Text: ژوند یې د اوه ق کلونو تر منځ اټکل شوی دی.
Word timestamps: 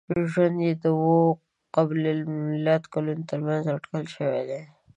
ژوند 0.29 0.57
یې 0.65 0.71
د 0.81 0.83
اوه 0.95 1.19
ق 1.75 2.85
کلونو 2.93 3.23
تر 3.31 3.39
منځ 3.47 3.63
اټکل 3.75 4.03
شوی 4.15 4.41
دی. 4.49 4.61